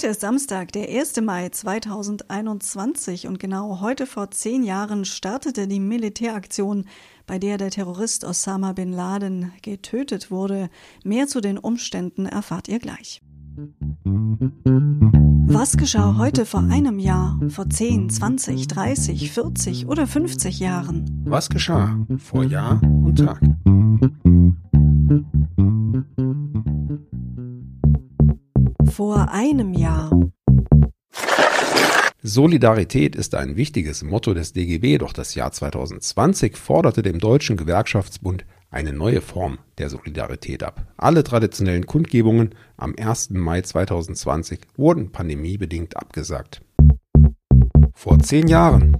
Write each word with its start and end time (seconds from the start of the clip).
Heute 0.00 0.12
ist 0.12 0.22
Samstag, 0.22 0.72
der 0.72 0.88
1. 0.88 1.20
Mai 1.20 1.50
2021 1.50 3.26
und 3.26 3.38
genau 3.38 3.82
heute 3.82 4.06
vor 4.06 4.30
zehn 4.30 4.62
Jahren 4.62 5.04
startete 5.04 5.68
die 5.68 5.78
Militäraktion, 5.78 6.86
bei 7.26 7.38
der 7.38 7.58
der 7.58 7.70
Terrorist 7.70 8.24
Osama 8.24 8.72
bin 8.72 8.94
Laden 8.94 9.52
getötet 9.60 10.30
wurde. 10.30 10.70
Mehr 11.04 11.26
zu 11.26 11.42
den 11.42 11.58
Umständen 11.58 12.24
erfahrt 12.24 12.68
ihr 12.68 12.78
gleich. 12.78 13.20
Was 15.52 15.76
geschah 15.76 16.16
heute 16.16 16.46
vor 16.46 16.60
einem 16.60 16.98
Jahr, 16.98 17.38
vor 17.50 17.68
10, 17.68 18.08
20, 18.08 18.68
30, 18.68 19.30
40 19.30 19.86
oder 19.86 20.06
50 20.06 20.60
Jahren? 20.60 21.24
Was 21.26 21.50
geschah 21.50 22.06
vor 22.16 22.44
Jahr 22.44 22.80
und 22.82 23.18
Tag? 23.18 23.42
Vor 28.90 29.30
einem 29.30 29.72
Jahr. 29.72 30.10
Solidarität 32.22 33.14
ist 33.14 33.34
ein 33.34 33.56
wichtiges 33.56 34.02
Motto 34.02 34.34
des 34.34 34.52
DGB, 34.52 34.98
doch 34.98 35.12
das 35.12 35.34
Jahr 35.34 35.52
2020 35.52 36.56
forderte 36.56 37.02
dem 37.02 37.18
Deutschen 37.18 37.56
Gewerkschaftsbund 37.56 38.44
eine 38.70 38.92
neue 38.92 39.20
Form 39.20 39.58
der 39.78 39.90
Solidarität 39.90 40.62
ab. 40.62 40.86
Alle 40.96 41.24
traditionellen 41.24 41.86
Kundgebungen 41.86 42.54
am 42.76 42.94
1. 42.98 43.30
Mai 43.30 43.62
2020 43.62 44.60
wurden 44.76 45.12
pandemiebedingt 45.12 45.96
abgesagt. 45.96 46.60
Vor 47.94 48.18
zehn 48.18 48.48
Jahren 48.48 48.96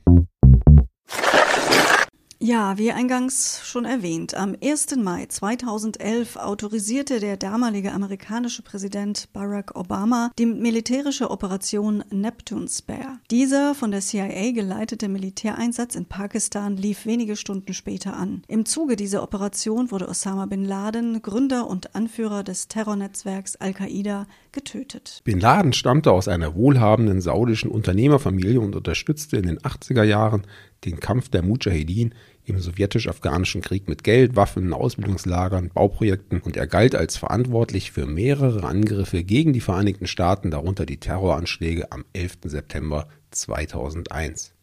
ja, 2.50 2.78
wie 2.78 2.90
eingangs 2.90 3.60
schon 3.62 3.84
erwähnt, 3.84 4.34
am 4.34 4.56
1. 4.60 4.96
Mai 4.96 5.26
2011 5.26 6.34
autorisierte 6.34 7.20
der 7.20 7.36
damalige 7.36 7.92
amerikanische 7.92 8.62
Präsident 8.62 9.28
Barack 9.32 9.76
Obama 9.76 10.32
die 10.36 10.46
militärische 10.46 11.30
Operation 11.30 12.02
Neptune 12.10 12.66
Spare. 12.66 13.20
Dieser 13.30 13.76
von 13.76 13.92
der 13.92 14.00
CIA 14.00 14.50
geleitete 14.50 15.08
Militäreinsatz 15.08 15.94
in 15.94 16.06
Pakistan 16.06 16.76
lief 16.76 17.06
wenige 17.06 17.36
Stunden 17.36 17.72
später 17.72 18.16
an. 18.16 18.42
Im 18.48 18.66
Zuge 18.66 18.96
dieser 18.96 19.22
Operation 19.22 19.92
wurde 19.92 20.08
Osama 20.08 20.46
bin 20.46 20.64
Laden, 20.64 21.22
Gründer 21.22 21.68
und 21.68 21.94
Anführer 21.94 22.42
des 22.42 22.66
Terrornetzwerks 22.66 23.54
Al-Qaida, 23.54 24.26
getötet. 24.52 25.20
Bin 25.22 25.38
Laden 25.38 25.72
stammte 25.72 26.10
aus 26.10 26.26
einer 26.26 26.56
wohlhabenden 26.56 27.20
saudischen 27.20 27.70
Unternehmerfamilie 27.70 28.60
und 28.60 28.74
unterstützte 28.74 29.36
in 29.36 29.46
den 29.46 29.58
80er 29.60 30.02
Jahren 30.02 30.42
den 30.84 31.00
Kampf 31.00 31.28
der 31.28 31.42
Mujahedin 31.42 32.14
im 32.44 32.58
sowjetisch-afghanischen 32.58 33.60
Krieg 33.60 33.88
mit 33.88 34.04
Geld, 34.04 34.36
Waffen, 34.36 34.72
Ausbildungslagern, 34.72 35.70
Bauprojekten 35.74 36.40
und 36.40 36.56
er 36.56 36.66
galt 36.66 36.94
als 36.94 37.16
verantwortlich 37.16 37.92
für 37.92 38.06
mehrere 38.06 38.64
Angriffe 38.64 39.22
gegen 39.22 39.52
die 39.52 39.60
Vereinigten 39.60 40.06
Staaten, 40.06 40.50
darunter 40.50 40.86
die 40.86 40.98
Terroranschläge 40.98 41.92
am 41.92 42.04
11. 42.12 42.38
September 42.44 43.08
2001. 43.30 44.54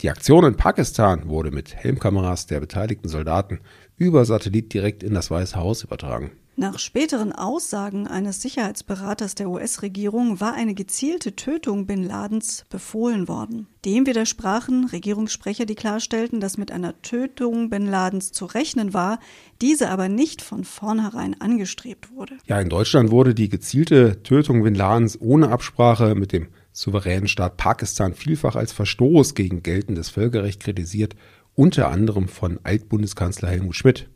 Die 0.00 0.10
Aktion 0.10 0.44
in 0.44 0.56
Pakistan 0.56 1.28
wurde 1.28 1.50
mit 1.50 1.74
Helmkameras 1.76 2.46
der 2.46 2.60
beteiligten 2.60 3.08
Soldaten 3.08 3.60
über 3.96 4.24
Satellit 4.24 4.72
direkt 4.72 5.02
in 5.02 5.14
das 5.14 5.30
Weiße 5.30 5.56
Haus 5.56 5.84
übertragen. 5.84 6.32
Nach 6.62 6.78
späteren 6.78 7.32
Aussagen 7.32 8.06
eines 8.06 8.40
Sicherheitsberaters 8.40 9.34
der 9.34 9.50
US-Regierung 9.50 10.38
war 10.38 10.54
eine 10.54 10.74
gezielte 10.74 11.34
Tötung 11.34 11.86
Bin 11.86 12.04
Ladens 12.04 12.66
befohlen 12.70 13.26
worden. 13.26 13.66
Dem 13.84 14.06
widersprachen 14.06 14.84
Regierungssprecher, 14.84 15.66
die 15.66 15.74
klarstellten, 15.74 16.38
dass 16.38 16.58
mit 16.58 16.70
einer 16.70 17.02
Tötung 17.02 17.68
Bin 17.68 17.88
Ladens 17.88 18.30
zu 18.30 18.44
rechnen 18.44 18.94
war, 18.94 19.18
diese 19.60 19.90
aber 19.90 20.08
nicht 20.08 20.40
von 20.40 20.62
vornherein 20.62 21.34
angestrebt 21.40 22.12
wurde. 22.14 22.34
Ja, 22.46 22.60
in 22.60 22.68
Deutschland 22.68 23.10
wurde 23.10 23.34
die 23.34 23.48
gezielte 23.48 24.22
Tötung 24.22 24.62
Bin 24.62 24.76
Ladens 24.76 25.20
ohne 25.20 25.48
Absprache 25.48 26.14
mit 26.14 26.30
dem 26.30 26.46
souveränen 26.70 27.26
Staat 27.26 27.56
Pakistan 27.56 28.14
vielfach 28.14 28.54
als 28.54 28.70
Verstoß 28.70 29.34
gegen 29.34 29.64
geltendes 29.64 30.10
Völkerrecht 30.10 30.60
kritisiert, 30.60 31.16
unter 31.56 31.90
anderem 31.90 32.28
von 32.28 32.60
Altbundeskanzler 32.62 33.48
Helmut 33.48 33.74
Schmidt. 33.74 34.08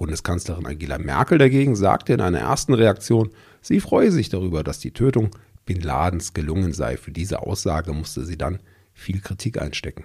Bundeskanzlerin 0.00 0.64
Angela 0.64 0.96
Merkel 0.96 1.36
dagegen 1.36 1.76
sagte 1.76 2.14
in 2.14 2.22
einer 2.22 2.38
ersten 2.38 2.72
Reaktion, 2.72 3.28
sie 3.60 3.80
freue 3.80 4.10
sich 4.10 4.30
darüber, 4.30 4.64
dass 4.64 4.78
die 4.78 4.92
Tötung 4.92 5.28
Bin 5.66 5.82
Ladens 5.82 6.32
gelungen 6.32 6.72
sei. 6.72 6.96
Für 6.96 7.10
diese 7.12 7.42
Aussage 7.42 7.92
musste 7.92 8.24
sie 8.24 8.38
dann 8.38 8.60
viel 8.94 9.20
Kritik 9.20 9.60
einstecken. 9.60 10.04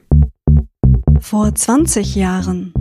Vor 1.22 1.56
20 1.56 2.14
Jahren. 2.14 2.74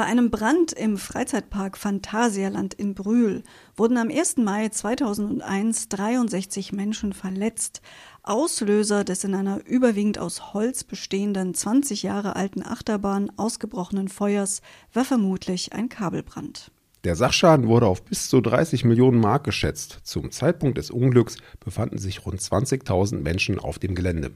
Bei 0.00 0.06
einem 0.06 0.30
Brand 0.30 0.72
im 0.72 0.96
Freizeitpark 0.96 1.76
Phantasialand 1.76 2.72
in 2.72 2.94
Brühl 2.94 3.42
wurden 3.76 3.98
am 3.98 4.08
1. 4.08 4.38
Mai 4.38 4.70
2001 4.70 5.90
63 5.90 6.72
Menschen 6.72 7.12
verletzt. 7.12 7.82
Auslöser 8.22 9.04
des 9.04 9.24
in 9.24 9.34
einer 9.34 9.66
überwiegend 9.66 10.18
aus 10.18 10.54
Holz 10.54 10.84
bestehenden 10.84 11.52
20 11.52 12.02
Jahre 12.02 12.34
alten 12.34 12.62
Achterbahn 12.62 13.30
ausgebrochenen 13.36 14.08
Feuers 14.08 14.62
war 14.94 15.04
vermutlich 15.04 15.74
ein 15.74 15.90
Kabelbrand. 15.90 16.70
Der 17.04 17.14
Sachschaden 17.14 17.68
wurde 17.68 17.86
auf 17.86 18.02
bis 18.02 18.30
zu 18.30 18.40
30 18.40 18.86
Millionen 18.86 19.20
Mark 19.20 19.44
geschätzt. 19.44 19.98
Zum 20.04 20.30
Zeitpunkt 20.30 20.78
des 20.78 20.90
Unglücks 20.90 21.36
befanden 21.62 21.98
sich 21.98 22.24
rund 22.24 22.40
20.000 22.40 23.20
Menschen 23.20 23.58
auf 23.58 23.78
dem 23.78 23.94
Gelände. 23.94 24.30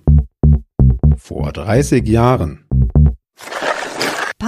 Vor 1.16 1.52
30 1.52 2.06
Jahren 2.06 2.66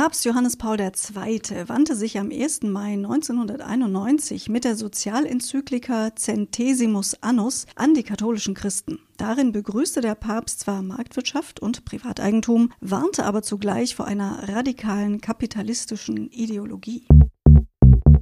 Papst 0.06 0.24
Johannes 0.24 0.56
Paul 0.56 0.78
II. 0.78 1.40
wandte 1.66 1.96
sich 1.96 2.16
am 2.16 2.30
1. 2.30 2.62
Mai 2.62 2.92
1991 2.92 4.48
mit 4.48 4.62
der 4.62 4.76
Sozialenzyklika 4.76 6.14
Centesimus 6.14 7.20
Annus 7.24 7.66
an 7.74 7.92
die 7.94 8.04
katholischen 8.04 8.54
Christen. 8.54 9.00
Darin 9.16 9.50
begrüßte 9.50 10.02
der 10.02 10.14
Papst 10.14 10.60
zwar 10.60 10.82
Marktwirtschaft 10.82 11.58
und 11.58 11.84
Privateigentum, 11.84 12.70
warnte 12.80 13.24
aber 13.24 13.42
zugleich 13.42 13.96
vor 13.96 14.06
einer 14.06 14.48
radikalen 14.48 15.20
kapitalistischen 15.20 16.30
Ideologie. 16.30 17.08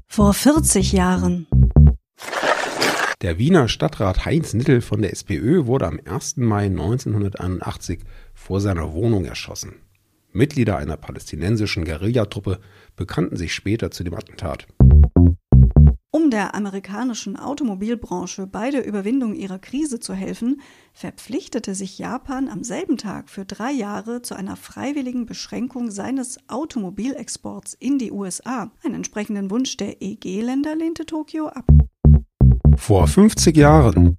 Vor 0.06 0.32
40 0.32 0.90
Jahren 0.92 1.46
der 3.20 3.38
Wiener 3.38 3.68
Stadtrat 3.68 4.24
Heinz 4.24 4.54
Nittel 4.54 4.80
von 4.80 5.02
der 5.02 5.12
SPÖ 5.12 5.66
wurde 5.66 5.86
am 5.86 6.00
1. 6.02 6.38
Mai 6.38 6.64
1981 6.64 8.00
vor 8.32 8.62
seiner 8.62 8.94
Wohnung 8.94 9.26
erschossen. 9.26 9.74
Mitglieder 10.34 10.76
einer 10.76 10.96
palästinensischen 10.96 11.84
Guerillatruppe 11.84 12.58
bekannten 12.96 13.36
sich 13.36 13.54
später 13.54 13.90
zu 13.90 14.04
dem 14.04 14.14
Attentat. 14.14 14.66
Um 16.10 16.30
der 16.30 16.54
amerikanischen 16.54 17.36
Automobilbranche 17.36 18.46
bei 18.46 18.70
der 18.70 18.86
Überwindung 18.86 19.34
ihrer 19.34 19.58
Krise 19.58 19.98
zu 19.98 20.14
helfen, 20.14 20.60
verpflichtete 20.92 21.74
sich 21.74 21.98
Japan 21.98 22.48
am 22.48 22.62
selben 22.62 22.96
Tag 22.96 23.28
für 23.28 23.44
drei 23.44 23.72
Jahre 23.72 24.22
zu 24.22 24.36
einer 24.36 24.56
freiwilligen 24.56 25.26
Beschränkung 25.26 25.90
seines 25.90 26.38
Automobilexports 26.48 27.74
in 27.74 27.98
die 27.98 28.12
USA. 28.12 28.70
Einen 28.84 28.94
entsprechenden 28.94 29.50
Wunsch 29.50 29.76
der 29.76 30.02
EG-Länder 30.02 30.76
lehnte 30.76 31.04
Tokio 31.04 31.48
ab. 31.48 31.64
Vor 32.76 33.08
50 33.08 33.56
Jahren 33.56 34.18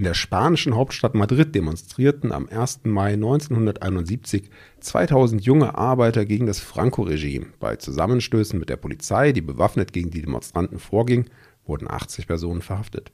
in 0.00 0.04
der 0.04 0.14
spanischen 0.14 0.76
Hauptstadt 0.76 1.14
Madrid 1.14 1.54
demonstrierten 1.54 2.32
am 2.32 2.48
1. 2.48 2.84
Mai 2.84 3.12
1971 3.12 4.48
2000 4.80 5.44
junge 5.44 5.76
Arbeiter 5.76 6.24
gegen 6.24 6.46
das 6.46 6.58
Franco-Regime. 6.58 7.48
Bei 7.60 7.76
Zusammenstößen 7.76 8.58
mit 8.58 8.70
der 8.70 8.78
Polizei, 8.78 9.32
die 9.32 9.42
bewaffnet 9.42 9.92
gegen 9.92 10.10
die 10.10 10.22
Demonstranten 10.22 10.78
vorging, 10.78 11.26
wurden 11.66 11.86
80 11.90 12.26
Personen 12.26 12.62
verhaftet. 12.62 13.12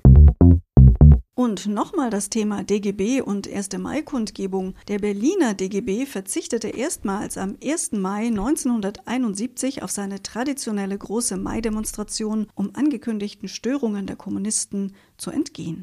Und 1.34 1.66
nochmal 1.66 2.10
das 2.10 2.30
Thema 2.30 2.62
DGB 2.62 3.20
und 3.20 3.52
1. 3.52 3.76
Mai-Kundgebung. 3.78 4.76
Der 4.86 5.00
Berliner 5.00 5.54
DGB 5.54 6.06
verzichtete 6.06 6.68
erstmals 6.68 7.36
am 7.36 7.56
1. 7.64 7.92
Mai 7.92 8.28
1971 8.28 9.82
auf 9.82 9.90
seine 9.90 10.22
traditionelle 10.22 10.96
große 10.96 11.36
Mai-Demonstration, 11.36 12.46
um 12.54 12.70
angekündigten 12.74 13.48
Störungen 13.48 14.06
der 14.06 14.14
Kommunisten 14.14 14.94
zu 15.16 15.32
entgehen. 15.32 15.82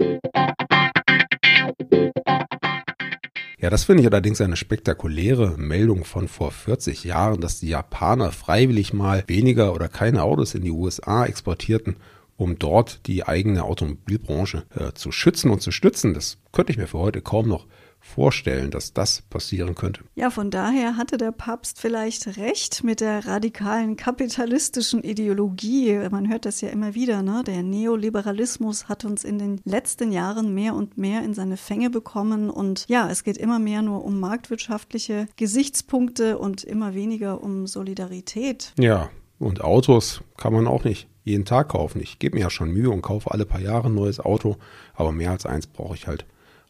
Ja, 3.59 3.69
das 3.69 3.85
finde 3.85 4.01
ich 4.01 4.07
allerdings 4.09 4.41
eine 4.41 4.57
spektakuläre 4.57 5.57
Meldung 5.57 6.03
von 6.03 6.27
vor 6.27 6.51
40 6.51 7.05
Jahren, 7.05 7.39
dass 7.39 7.61
die 7.61 7.69
Japaner 7.69 8.31
freiwillig 8.31 8.91
mal 8.91 9.23
weniger 9.27 9.73
oder 9.73 9.87
keine 9.87 10.23
Autos 10.23 10.53
in 10.53 10.63
die 10.63 10.71
USA 10.71 11.25
exportierten 11.25 11.95
um 12.37 12.57
dort 12.57 13.07
die 13.07 13.25
eigene 13.25 13.63
Automobilbranche 13.63 14.65
äh, 14.75 14.93
zu 14.93 15.11
schützen 15.11 15.51
und 15.51 15.61
zu 15.61 15.71
stützen. 15.71 16.13
Das 16.13 16.37
könnte 16.51 16.71
ich 16.71 16.77
mir 16.77 16.87
für 16.87 16.99
heute 16.99 17.21
kaum 17.21 17.47
noch 17.47 17.67
vorstellen, 18.03 18.69
dass 18.69 18.93
das 18.93 19.21
passieren 19.21 19.75
könnte. 19.75 20.01
Ja, 20.13 20.29
von 20.29 20.51
daher 20.51 20.97
hatte 20.97 21.17
der 21.17 21.31
Papst 21.31 21.79
vielleicht 21.79 22.37
recht 22.37 22.83
mit 22.83 22.99
der 22.99 23.25
radikalen 23.25 23.95
kapitalistischen 23.95 25.01
Ideologie. 25.03 25.97
Man 26.11 26.29
hört 26.29 26.45
das 26.45 26.61
ja 26.61 26.69
immer 26.69 26.95
wieder, 26.95 27.23
ne? 27.23 27.43
Der 27.47 27.63
Neoliberalismus 27.63 28.89
hat 28.89 29.05
uns 29.05 29.23
in 29.23 29.39
den 29.39 29.61
letzten 29.63 30.11
Jahren 30.11 30.53
mehr 30.53 30.75
und 30.75 30.97
mehr 30.97 31.23
in 31.23 31.33
seine 31.33 31.57
Fänge 31.57 31.89
bekommen 31.89 32.49
und 32.49 32.85
ja, 32.89 33.09
es 33.09 33.23
geht 33.23 33.37
immer 33.37 33.57
mehr 33.57 33.81
nur 33.81 34.03
um 34.03 34.19
marktwirtschaftliche 34.19 35.27
Gesichtspunkte 35.37 36.37
und 36.37 36.63
immer 36.63 36.93
weniger 36.93 37.41
um 37.41 37.67
Solidarität. 37.67 38.73
Ja, 38.77 39.09
und 39.39 39.61
Autos 39.61 40.21
kann 40.37 40.53
man 40.53 40.67
auch 40.67 40.83
nicht 40.83 41.07
jeden 41.23 41.45
Tag 41.45 41.69
kaufen. 41.69 42.01
Ich 42.01 42.19
gebe 42.19 42.35
mir 42.35 42.43
ja 42.43 42.49
schon 42.49 42.69
Mühe 42.69 42.89
und 42.89 43.01
kaufe 43.01 43.31
alle 43.31 43.45
paar 43.45 43.61
Jahre 43.61 43.87
ein 43.87 43.95
neues 43.95 44.19
Auto, 44.19 44.57
aber 44.93 45.13
mehr 45.13 45.31
als 45.31 45.45
eins 45.45 45.67
brauche 45.67 45.95
ich 45.95 46.05
halt 46.05 46.25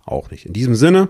auch 0.06 0.30
nicht. 0.32 0.46
In 0.46 0.54
diesem 0.54 0.76
Sinne, 0.76 1.10